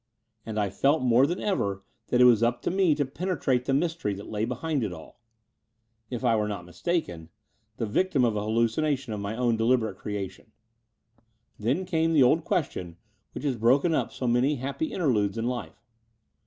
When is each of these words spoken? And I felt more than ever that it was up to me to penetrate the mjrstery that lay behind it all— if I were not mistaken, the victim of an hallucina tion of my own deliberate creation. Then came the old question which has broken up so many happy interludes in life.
And 0.47 0.59
I 0.59 0.71
felt 0.71 1.03
more 1.03 1.27
than 1.27 1.39
ever 1.39 1.83
that 2.07 2.19
it 2.19 2.23
was 2.23 2.41
up 2.41 2.63
to 2.63 2.71
me 2.71 2.95
to 2.95 3.05
penetrate 3.05 3.65
the 3.65 3.71
mjrstery 3.73 4.17
that 4.17 4.31
lay 4.31 4.45
behind 4.45 4.83
it 4.83 4.91
all— 4.91 5.21
if 6.09 6.23
I 6.25 6.35
were 6.35 6.47
not 6.47 6.65
mistaken, 6.65 7.29
the 7.77 7.85
victim 7.85 8.25
of 8.25 8.35
an 8.35 8.41
hallucina 8.41 8.97
tion 8.97 9.13
of 9.13 9.19
my 9.19 9.35
own 9.37 9.57
deliberate 9.57 9.99
creation. 9.99 10.53
Then 11.59 11.85
came 11.85 12.13
the 12.13 12.23
old 12.23 12.43
question 12.45 12.97
which 13.33 13.43
has 13.43 13.57
broken 13.57 13.93
up 13.93 14.11
so 14.11 14.25
many 14.27 14.55
happy 14.55 14.91
interludes 14.91 15.37
in 15.37 15.45
life. 15.45 15.83